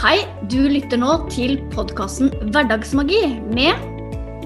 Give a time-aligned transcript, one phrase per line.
[0.00, 3.18] Hei, du lytter nå til podkasten Hverdagsmagi
[3.52, 3.82] med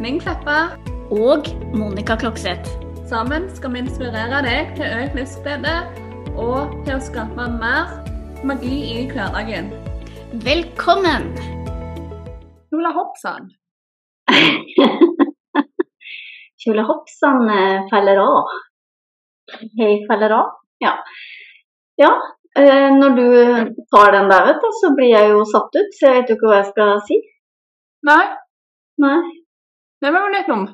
[0.03, 0.75] Ming Kleppa.
[1.15, 2.73] og Monica Klokseth.
[3.07, 5.77] Sammen skal vi inspirere deg til økt livsglede
[6.35, 7.95] og til å skape mer
[8.43, 9.71] magi i hverdagen.
[10.43, 11.31] Velkommen!
[12.75, 13.47] Kjola hoppsann.
[16.65, 18.55] Kjola hoppsan eh, faller av.
[19.79, 20.57] Hei, faller av.
[20.83, 20.99] Ja.
[22.03, 22.17] ja.
[22.61, 23.27] Eh, Når du
[23.95, 26.37] tar den der, vet du, så blir jeg jo satt ut, så jeg vet jo
[26.39, 27.19] ikke hva jeg skal si.
[28.05, 28.25] Nei,
[29.03, 29.19] Nei.
[30.05, 30.65] det var jo litt dum.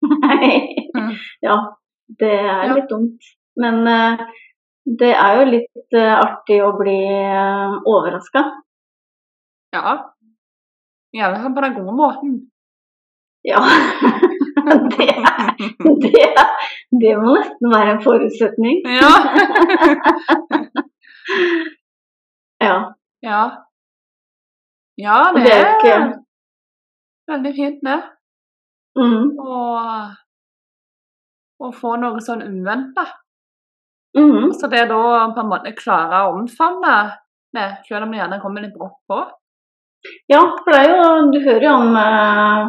[0.00, 1.12] Mm.
[1.46, 1.56] ja,
[2.20, 2.74] det er Ja.
[2.74, 3.28] litt dumt.
[3.60, 4.24] Men eh,
[5.00, 8.42] det er jo litt eh, artig å bli uh, overraska.
[9.76, 9.94] Ja.
[11.14, 12.32] Gjerne på den gode måten.
[13.46, 13.60] Ja.
[14.94, 15.08] det,
[16.04, 16.26] det,
[17.02, 18.76] det må nesten være en forutsetning.
[19.00, 19.12] Ja.
[22.60, 22.94] Ja.
[23.24, 23.42] ja.
[25.00, 25.94] Ja, det det er er ikke
[27.30, 28.00] veldig fint, det.
[29.00, 29.76] mm, Og
[31.60, 33.04] å få noe sånn uventa.
[34.18, 35.00] mm, Så det da
[35.34, 36.96] på en måte klare å omfavne
[37.56, 39.18] det, selv om det gjerne kommer litt brått på.
[40.32, 42.62] Ja, for det er jo Du hører jo om eh,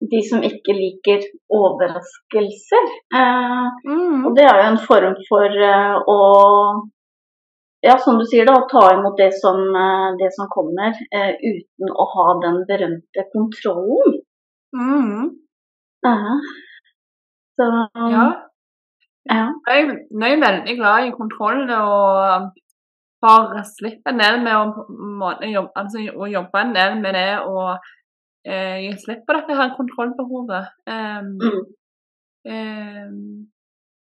[0.00, 2.86] de som ikke liker overraskelser.
[3.14, 4.24] Eh, Mm.
[4.26, 6.18] og det er jo en form for eh, å
[7.82, 11.30] Ja, som du sier, da, å ta imot det som, eh, det som kommer, eh,
[11.40, 14.18] uten å ha den berømte kontrollen.
[14.76, 15.30] Mm.
[17.56, 18.26] Så Ja.
[19.30, 19.46] ja.
[19.68, 19.86] Jeg,
[20.20, 22.52] jeg er veldig glad i kontroll og
[23.22, 24.84] har slitt en del med å,
[25.20, 27.78] må, jobbe, altså, å jobbe en del med det og
[28.44, 30.70] eh, gi slipp på dette her kontrollbehovet.
[30.86, 31.64] Um, Mm.
[32.52, 33.50] um,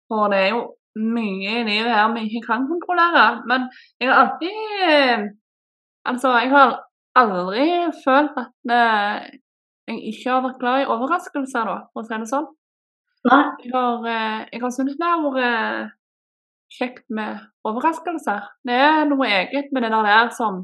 [0.08, 0.62] for det er jo
[0.96, 3.44] mye i livet her vi ikke kan kontrollere.
[3.48, 3.68] Men
[4.00, 4.56] jeg har alltid
[4.88, 5.30] eh,
[6.06, 6.72] Altså, jeg har
[7.16, 7.66] aldri
[8.06, 9.28] følt at eh,
[9.88, 12.48] jeg ikke har vært glad i overraskelser, da, for å si det sånn.
[13.62, 15.92] Jeg har, eh, jeg har syntes det har vært
[16.74, 18.48] kjekt med overraskelser.
[18.66, 20.64] Det er noe eget med det der, der som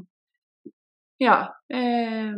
[1.20, 1.38] Ja.
[1.70, 2.34] Eh,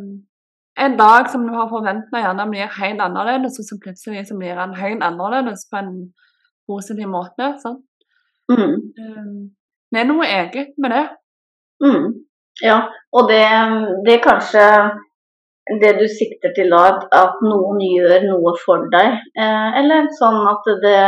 [0.81, 4.57] en dag som du har forventa gjerne blir helt annerledes, og så plutselig så blir
[4.59, 5.93] den helt annerledes på en
[6.71, 7.53] positiv måte.
[7.63, 7.81] Sånn.
[8.51, 8.75] Mm.
[9.03, 9.31] Eh,
[9.93, 11.05] det er noe eget med det.
[11.85, 12.11] Mm.
[12.65, 12.81] Ja,
[13.17, 13.45] og det,
[14.07, 14.65] det er kanskje
[15.81, 19.21] det du sikter til da, at, at noen gjør noe for deg.
[19.39, 21.03] Eh, eller sånn at det,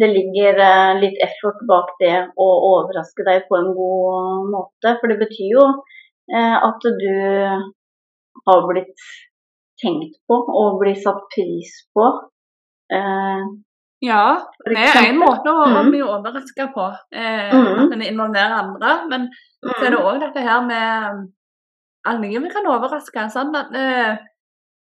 [0.00, 4.96] det ligger eh, litt effort bak det å overraske deg på en god måte.
[4.98, 5.66] For det betyr jo
[6.32, 7.12] eh, at du
[8.46, 8.94] har blitt
[9.80, 12.06] tenkt på og blir satt pris på.
[12.92, 13.44] Eh,
[14.02, 15.90] Ja, det er en måte å, Mm.
[15.90, 16.86] bli overraska på.
[17.12, 17.80] Eh, Mm.
[17.84, 19.06] At en involverer andre.
[19.08, 19.28] Men
[19.62, 20.06] så er det Mm.
[20.06, 21.28] òg dette her med
[22.06, 23.30] at vi kan overraske.
[23.30, 24.16] sånn At, eh,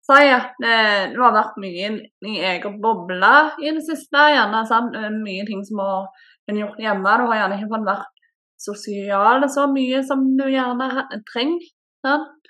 [0.10, 4.18] Si at eh, du har vært mye i, i egen boble i det siste.
[4.18, 4.62] gjerne?
[4.96, 6.08] Eh, Mye ting som har
[6.48, 7.18] blitt gjort hjemme.
[7.18, 8.06] Du har gjerne ikke fått vært
[8.60, 10.90] sosial så mye som du gjerne
[11.32, 11.60] trenger.
[12.06, 12.42] trengt.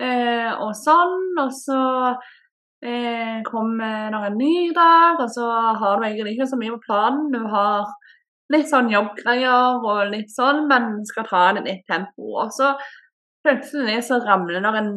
[0.00, 1.34] Eh, og sånn.
[1.42, 1.80] Og så
[2.82, 5.48] eh, kommer det en ny dag, og så
[5.80, 7.30] har du egentlig ikke så mye på planen.
[7.34, 7.90] Du har
[8.50, 12.32] litt sånn jobbgreier og litt sånn, men skal ta det litt tempo.
[12.42, 12.72] Og så
[13.46, 14.94] plutselig så ramler det en,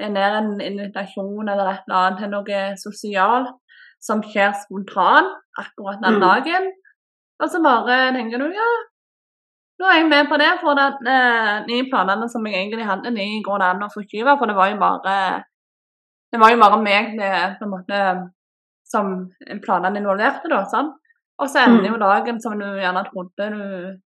[0.00, 3.52] en ned en invitasjon eller et eller annet til noe sosialt
[4.00, 6.22] som skjer spontant akkurat den Mm.
[6.24, 6.70] dagen.
[7.42, 8.70] Og så bare tenker du ja,
[9.80, 13.14] nå er jeg med på det, for den, eh, de planene som jeg egentlig hadde,
[13.16, 14.34] de går det an å forskyve.
[14.38, 15.14] For det var jo bare
[16.30, 18.00] det var jo bare meg det, på en måte,
[18.86, 19.06] som
[19.64, 20.60] planene involverte, da.
[20.70, 20.92] sånn.
[21.40, 21.92] Og så ender Mm.
[21.94, 23.98] jo dagen som du gjerne trodde du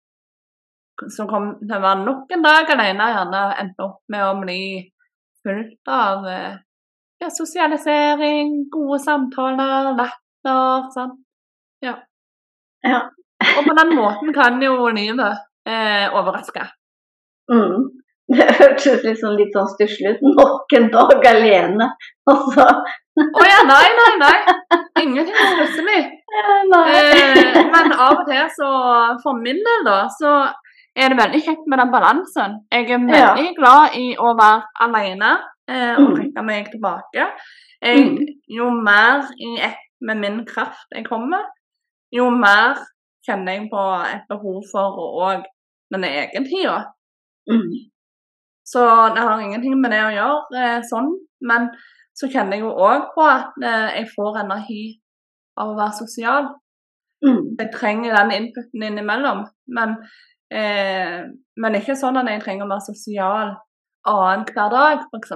[1.10, 4.92] Som kom til å være nok en dag alene, gjerne endte opp med å bli
[5.42, 6.54] fullt av eh,
[7.20, 10.86] ja, sosialisering, gode samtaler, latter.
[10.94, 11.16] sånn.
[11.82, 11.96] Ja.
[12.84, 13.00] Ja.
[13.58, 16.66] Og på den måten kan jo livet eh, overraska.
[17.52, 17.84] Mm.
[18.34, 20.22] Det hørtes liksom litt sånn stusslig ut.
[20.38, 21.90] Nok en dag alene.
[22.32, 22.64] Altså,
[23.20, 24.36] Å ja, nei, nei, nei.
[25.02, 26.02] Ingenting er stusslig.
[26.34, 28.68] Eh, men av og til, så
[29.22, 30.30] for min del, da, så
[30.98, 32.56] er det veldig kjekt med den balansen.
[32.74, 35.30] Jeg er veldig glad i å være alene
[35.70, 36.16] eh, og Mm.
[36.16, 37.28] trekke meg tilbake.
[37.84, 38.18] Jeg, Mm.
[38.58, 41.44] jo mer i ett med min kraft jeg kommer,
[42.12, 42.80] jo mer
[43.28, 45.44] kjenner jeg på et behov for å òg
[45.94, 46.78] den egen tida.
[47.50, 47.70] Mm.
[48.64, 48.82] Så
[49.14, 51.10] det har ingenting med det å gjøre eh, sånn,
[51.44, 51.68] men
[52.16, 54.84] så kjenner jeg jo òg på at eh, jeg får energi
[55.60, 56.52] av å være sosial.
[57.24, 57.42] Mm.
[57.58, 59.44] Jeg trenger den inputen innimellom.
[59.76, 59.98] Men
[60.54, 61.20] Eh,
[61.62, 63.54] men ikke sånn at jeg trenger å være sosial
[64.10, 65.32] annenhver dag, f.eks.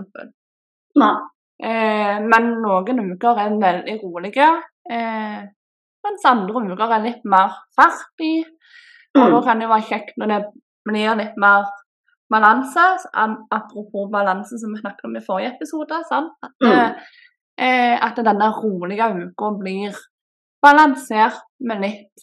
[1.00, 1.14] Nei.
[1.58, 4.48] Eh, men noen uker er veldig rolige,
[4.90, 5.40] eh,
[6.06, 8.44] mens andre uker er litt mer fart i.
[9.16, 9.32] Og Mm.
[9.34, 10.40] da kan det være kjekt når det
[10.88, 11.64] blir litt mer
[12.30, 12.84] balanse.
[13.50, 16.04] Apropos balanse, som vi snakket om i forrige episode.
[16.08, 16.32] Sant?
[16.42, 16.70] At, Mm.
[16.70, 16.90] eh,
[17.58, 19.94] eh, at denne rolige uka blir
[20.62, 22.14] balansert med litt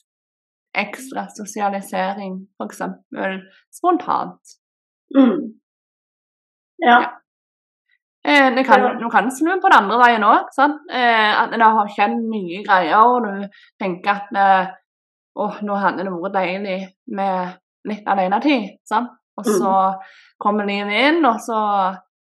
[0.75, 2.81] ekstra sosialisering, f.eks.
[3.71, 4.41] spontant.
[5.15, 5.53] Mm.
[6.83, 6.99] Ja.
[7.01, 7.11] Ja.
[8.25, 10.47] Eh, kan, Du kan snu på den andre veien òg.
[10.91, 13.47] Eh, at du har kjent mye greier, og du
[13.79, 14.73] tenker at eh,
[15.35, 16.79] åh, nå handler det vært deilig
[17.19, 17.55] med
[17.89, 18.69] litt alenetid.
[18.87, 19.13] Sant?
[19.35, 19.71] Og så
[20.39, 21.59] kommer livet inn, og så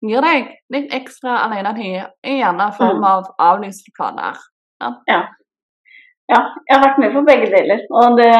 [0.01, 3.03] gir deg litt ekstra alenetid, gjerne i form Mm.
[3.03, 4.39] av avlyste planer.
[6.27, 7.85] Ja, jeg har vært med på begge deler.
[7.89, 8.33] Og det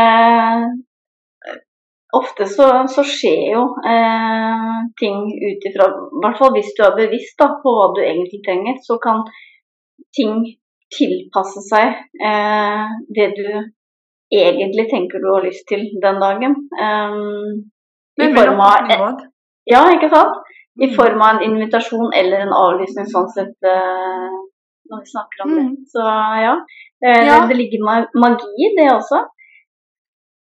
[2.15, 6.95] Ofte så, så skjer jo eh, ting ut ifra I hvert fall hvis du er
[6.95, 9.25] bevisst da, på hva du egentlig trenger, så kan
[10.15, 10.45] ting
[10.95, 13.50] tilpasse seg eh, det du
[14.33, 16.56] egentlig tenker du har lyst til den dagen.
[16.81, 17.71] Um,
[18.19, 19.21] I form av.
[19.69, 20.35] Ja, ikke sant?
[20.79, 20.95] I Mm.
[20.95, 24.35] form av en invitasjon eller en avlysning, sånn sett, eh,
[24.89, 25.63] når vi snakker om det.
[25.63, 25.75] Mm.
[25.94, 26.03] Så
[26.44, 26.53] ja.
[27.03, 27.47] Eh, Ja.
[27.47, 27.83] Det, ligger
[28.13, 29.24] magi i det også.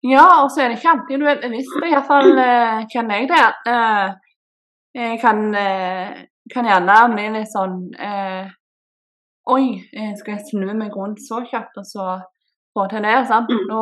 [0.03, 1.89] Ja, og så er det ikke alltid du er bevisst det.
[1.91, 3.47] Iallfall uh, kjenner jeg det.
[3.71, 4.09] Eh,
[4.95, 6.11] jeg kan, eh,
[6.53, 8.45] kan gjerne bli litt sånn eh,
[9.47, 12.05] Oi, eh, skal jeg snu meg rundt så kjapt og så
[12.75, 13.15] få til det?
[13.27, 13.49] sant?
[13.49, 13.67] Mm.
[13.71, 13.81] Nå,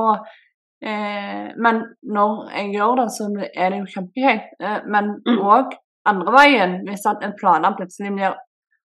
[0.85, 4.39] eh, men når jeg gjør det, så er det jo kjempegøy.
[4.61, 5.71] Eh, men Mm.
[6.05, 8.35] andre veien, hvis at en planer plutselig blir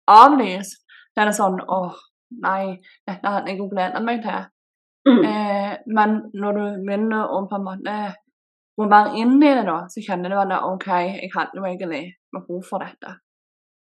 [0.09, 0.81] avlyst,
[1.15, 1.95] så er det sånn åh,
[2.43, 4.45] nei, dette hadde jeg jo gleda meg til.
[5.09, 5.25] Mm.
[5.25, 7.97] Eh, men når du begynner å på en måte
[8.79, 12.15] gå mer inn i det, da, så kjenner du at OK, jeg hadde jo egentlig
[12.33, 13.17] behov for dette.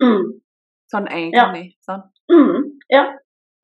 [0.02, 0.40] Mm.
[0.92, 1.76] Sånn egentlig.
[1.86, 2.06] sant?
[2.32, 2.80] Mm.
[2.90, 3.04] Ja.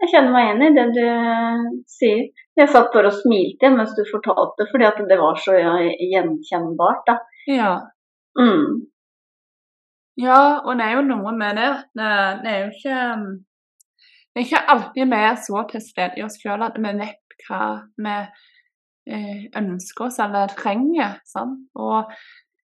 [0.06, 2.26] Jeg kjenner meg igjen i det du eh, sier.
[2.56, 7.02] Jeg satt bare og smilte mens du fortalte, fordi at det var så gjenkjennbart.
[7.10, 7.16] da.
[7.50, 7.72] Ja.
[8.38, 8.86] Mm.
[10.20, 11.72] ja, og det er jo noe med det.
[11.98, 12.12] Det,
[12.44, 13.28] det er jo ikke um,
[14.36, 17.38] Det er ikke alltid vi er så til stede i oss sjøl at vi vet
[17.48, 17.62] hva
[18.06, 18.16] vi
[19.16, 21.18] eh, ønsker oss eller trenger.
[21.26, 21.64] sant?
[21.80, 22.12] Og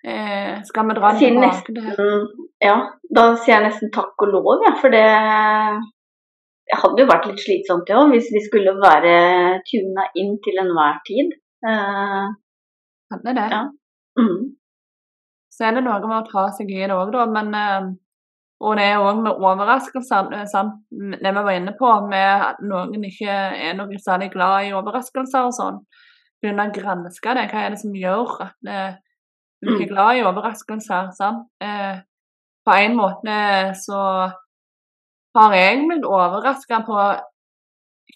[0.05, 2.77] eh, skal vi dra det Sier tilbake nesten, til ja,
[3.09, 6.00] da sier jeg nesten takk og lov, ja, for det det
[6.79, 9.15] hadde jo vært litt slitsomt det òg, hvis vi skulle være
[9.67, 11.33] tuna inn til enhver tid.
[11.67, 12.27] Eh,
[13.11, 13.47] Hadde det.
[13.51, 13.61] Ja.
[14.19, 14.43] mm.
[15.51, 17.25] Så er det noe med å ta seg i det òg, da.
[17.27, 17.89] Men, eh,
[18.61, 20.31] og det er òg med overraskelser.
[20.37, 20.79] eh, sant?
[20.91, 23.35] Det vi var inne på med at noen ikke
[23.69, 25.81] er noe særlig glad i overraskelser og sånn.
[26.41, 27.49] Begynne å granske det.
[27.51, 28.55] Hva er det som gjør at
[29.61, 31.11] du ikke er glad i overraskelser?
[31.13, 31.49] sant?
[32.65, 33.35] På en måte
[33.77, 33.99] så
[35.37, 36.97] har jeg blitt overraska på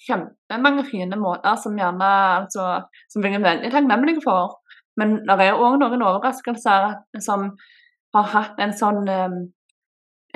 [0.06, 2.66] kjempemange fine måter som gjerne altså,
[3.12, 4.60] som jeg er veldig takknemlig for.
[5.00, 7.50] Men det er òg noen overraskelser som
[8.16, 9.40] har hatt en sånn um,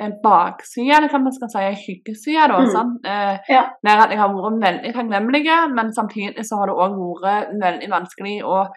[0.00, 2.46] en bakside, eller hva man skal si, en skyggeside.
[2.48, 2.70] da, Mm.
[2.74, 3.62] Sånn, Eh, Ja.
[3.84, 7.90] Der at jeg har vært veldig takknemlig, men samtidig så har det òg vært veldig
[7.90, 8.68] vanskelig å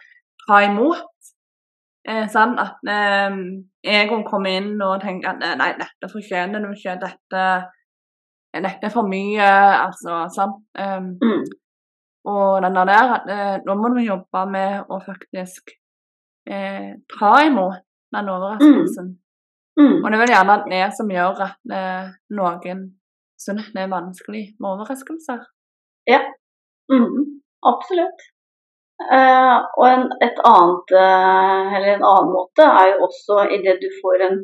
[0.47, 1.03] ta imot.
[2.05, 3.29] Eh, sånn At eh,
[3.83, 7.69] jeg kommer inn og tenker at nei, dette fortjener du ikke, dette,
[8.53, 9.49] dette er for mye,
[9.87, 10.23] altså.
[10.33, 10.61] sant?
[10.77, 11.43] Um, Mm.
[12.25, 15.73] og den der at eh, nå må du jobbe med å faktisk
[16.47, 17.81] eh, ta imot
[18.15, 19.09] den overraskelsen.
[19.79, 19.97] Mm.
[20.03, 22.85] Og det er vel gjerne det som gjør at eh, noen
[23.41, 25.41] syns det er vanskelig med overraskelser.
[26.91, 28.29] Mm, absolutt.
[29.03, 33.89] Uh, og en, et annet, uh, eller en annen måte er jo også idet du
[33.99, 34.37] får en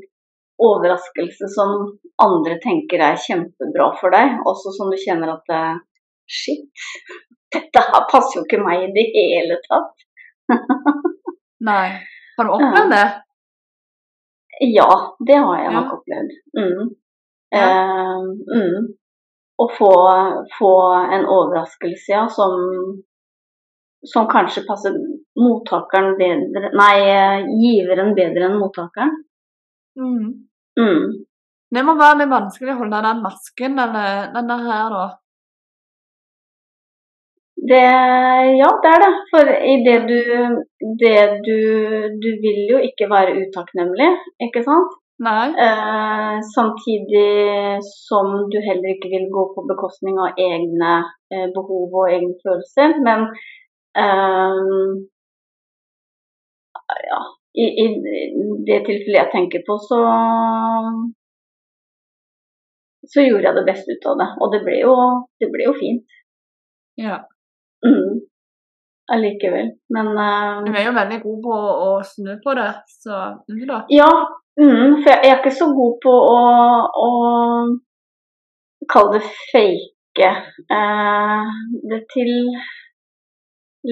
[0.60, 1.76] overraskelse som
[2.24, 5.78] andre tenker er kjempebra for deg, også som du kjenner at eh,
[6.30, 6.84] Shit,
[7.56, 10.04] dette her passer jo ikke meg i det hele tatt.
[11.70, 11.88] Nei.
[12.38, 13.08] Har du opplevd det?
[14.70, 14.90] Ja,
[15.26, 15.80] det har jeg Ja.
[15.80, 16.36] nok opplevd.
[16.60, 16.90] Mm.
[17.56, 17.66] Ja.
[17.66, 18.90] Uh, mm.
[19.60, 19.90] Å få,
[20.60, 20.74] få
[21.18, 22.54] en overraskelse ja, som,
[24.06, 24.94] som kanskje passer
[25.40, 29.18] mottakeren bedre Nei, eh, giveren bedre enn mottakeren.
[30.00, 30.30] Mm.
[30.80, 31.26] Mm.
[31.76, 35.08] Det må være litt vanskelig å holde den masken, eller den der her, da.
[37.70, 37.84] Det,
[38.58, 39.12] ja, det er det.
[39.32, 40.20] For i det du,
[41.02, 41.58] det du
[42.24, 44.10] Du vil jo ikke være utakknemlig,
[44.48, 44.96] ikke sant?
[45.20, 45.48] Nei.
[45.66, 50.94] Eh, samtidig som du heller ikke vil gå på bekostning av egne
[51.34, 52.96] eh, behov og egne følelser.
[53.04, 53.28] Men
[54.00, 54.62] eh,
[57.12, 57.20] ja,
[57.54, 57.86] i, i
[58.68, 60.00] det tilfellet jeg tenker på, så
[63.10, 64.30] så gjorde jeg det beste ut av det.
[64.38, 64.96] Og det ble jo,
[65.42, 66.18] det ble jo fint.
[67.00, 67.22] Ja.
[67.86, 68.20] Mm.
[69.10, 69.72] Allikevel.
[69.96, 73.80] Men uh, Du er jo veldig god på å snu på det, så mm, da.
[73.94, 74.10] Ja,
[74.60, 76.42] mm, for jeg, jeg er ikke så god på å,
[77.06, 77.10] å
[78.90, 80.30] kalle det fake
[80.76, 81.50] uh,
[81.90, 82.32] det til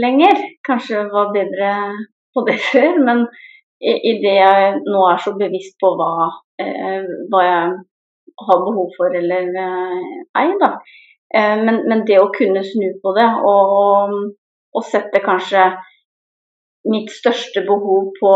[0.04, 0.46] lenger.
[0.68, 1.72] Kanskje var bedre
[2.38, 3.26] på det før, men
[3.82, 6.30] i, det jeg nå er så bevisst på hva,
[6.62, 7.04] eh,
[7.34, 7.76] hva jeg
[8.48, 10.72] har behov for eller ei, da.
[11.36, 14.14] Men, men, det å kunne snu på det og,
[14.72, 15.66] og sette kanskje
[16.88, 18.32] mitt største behov på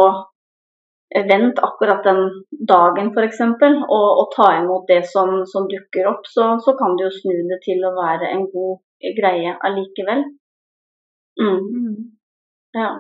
[1.30, 2.22] vent akkurat den
[2.68, 7.06] dagen f.eks., og, og ta imot det som, som dukker opp, så, så, kan du
[7.06, 8.80] jo snu det til å være en god
[9.18, 10.24] greie allikevel.
[11.42, 11.60] Mm.
[11.60, 11.98] Mm.
[12.78, 12.92] Ja.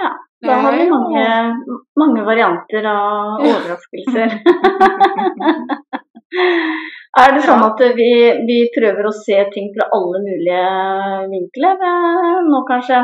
[0.00, 0.10] Ja.
[0.40, 1.24] Da har vi mange,
[2.00, 4.30] mange varianter av overraskelser.
[7.22, 8.10] er det sånn at vi,
[8.48, 10.62] vi, prøver å se ting fra alle mulige
[11.32, 13.02] vinkler eh, nå, kanskje?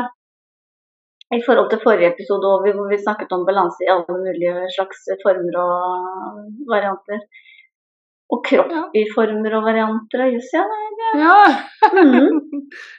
[1.37, 5.59] I forhold til forrige episode hvor vi snakket om balanse i alle mulige slags former
[5.61, 6.39] og
[6.71, 7.21] varianter.
[8.33, 8.85] Og kropp ja.
[8.97, 10.23] i former og varianter.
[10.33, 10.63] Just, ja,
[11.19, 11.35] ja.
[11.99, 12.41] Mm.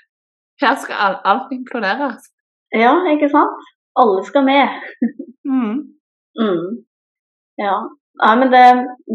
[0.63, 2.31] Her skal alt inkluderes.
[2.77, 3.67] Ja, ikke sant?
[4.03, 4.81] Alle skal med.
[5.53, 5.79] mm.
[6.43, 6.67] Mm.
[7.59, 7.77] Ja.
[8.19, 8.65] Nei, men det,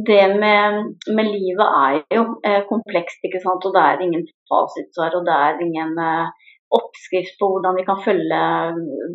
[0.08, 0.78] det med,
[1.16, 3.66] med, livet er jo eh, komplekst, ikke sant.
[3.68, 6.30] Og det er ingen fasitsvar, og det er ingen eh,
[6.78, 8.44] oppskrift på hvordan vi kan følge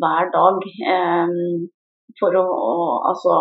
[0.03, 0.67] hver dag.
[0.93, 1.33] Eh,
[2.19, 2.75] for å, å,
[3.09, 3.39] altså,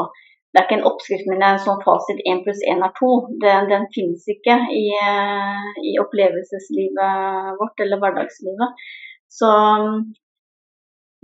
[0.52, 3.10] det er ikke en oppskrift, men en sånn fasit én pluss én er to.
[3.44, 8.88] Den, den finnes ikke i, eh, i, opplevelseslivet vårt eller hverdagslivet.
[9.28, 9.52] Så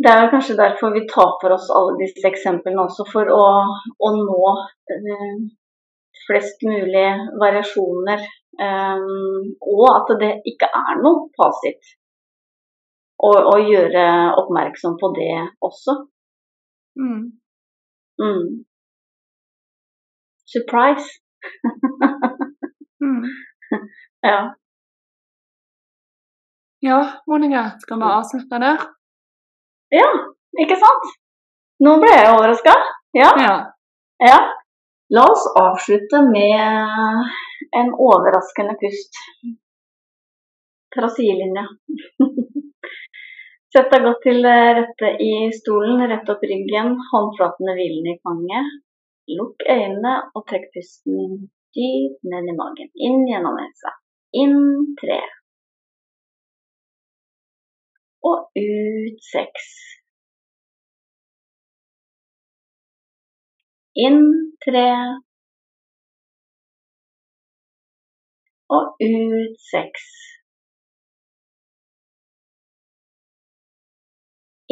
[0.02, 3.44] det er kanskje derfor vi tar for oss alle disse eksemplene også, for å,
[4.06, 4.38] å nå
[4.94, 5.36] eh,
[6.26, 7.06] flest mulig
[7.42, 8.24] variasjoner.
[8.66, 9.04] Eh,
[9.74, 11.94] og at det ikke er noe fasit.
[13.24, 14.04] Og, og gjøre
[14.42, 15.30] oppmerksom på det
[15.64, 15.94] også.
[16.98, 17.22] Mm.
[18.22, 18.64] Mm.
[20.54, 21.20] Surprise!
[23.04, 23.24] mm.
[24.24, 24.54] Ja.
[26.80, 26.98] Ja,
[27.28, 28.86] Monica, skal vi avslutte der?
[29.94, 30.10] Ja,
[30.62, 31.10] ikke sant?
[31.84, 32.74] Nå ble jeg overraska.
[33.14, 33.30] Ja.
[33.38, 33.54] ja.
[34.22, 34.38] ja.
[35.14, 39.20] La oss avslutte med en overraskende pust
[40.94, 41.66] fra sidelinja.
[43.74, 48.74] Sett deg godt til rette i stolen, rett opp ryggen, håndflatene hvilende i fanget.
[49.34, 52.90] Lukk øynene og trekk pusten dypt ned i magen.
[52.94, 53.96] Inn gjennom nesa.
[54.42, 55.18] Inn tre.
[58.30, 59.68] Og ut seks.
[64.06, 64.22] Inn
[64.64, 64.88] tre
[68.76, 70.06] og ut seks.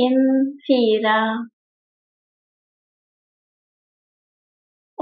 [0.06, 0.20] Inn
[0.66, 1.16] fire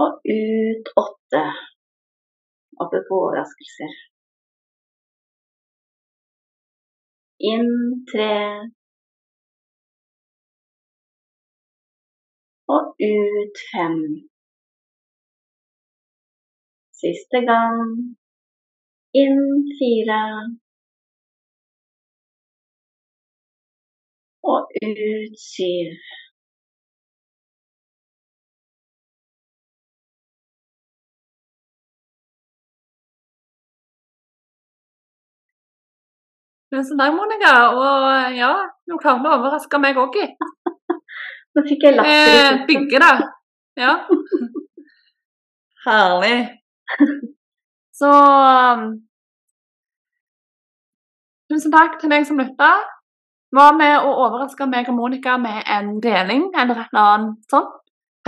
[0.03, 1.45] og ut åtte.
[2.83, 4.10] Oppe på overraskelser.
[7.41, 8.33] Inn tre
[12.75, 13.99] og ut fem.
[17.01, 17.93] Siste gang.
[19.23, 19.41] Inn
[19.79, 20.23] fire
[24.53, 26.20] og ut syv.
[36.71, 37.53] Tusen takk, Monica.
[37.75, 38.53] Og ja,
[38.87, 40.17] du klarte å overraske meg òg.
[41.55, 43.11] Nå fikk jeg latter eh, Bygge da.
[43.81, 43.95] Ja.
[45.87, 46.37] Herlig.
[48.01, 48.85] Så um,
[51.51, 52.71] Tusen takk til deg som lytta.
[53.51, 57.75] Var med å overraske meg og Monica med en deling eller et eller annet sånt.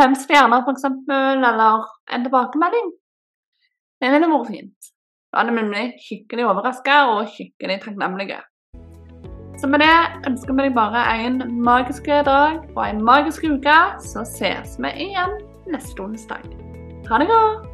[0.00, 2.88] Fem stjerner, f.eks., eller en tilbakemelding.
[4.02, 4.91] Det ville vært fint.
[5.32, 8.40] Er vi nemlig skikkelig overraska og skikkelig takknemlige.
[9.58, 9.94] Så med det
[10.28, 15.38] ønsker vi deg bare en magisk dag og en magisk uke, så ses vi igjen
[15.72, 16.44] neste onsdag.
[17.08, 17.70] Ha det godt.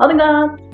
[0.00, 0.69] Ha det godt.